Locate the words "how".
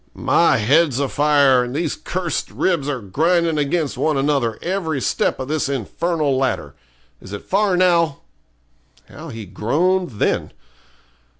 9.09-9.29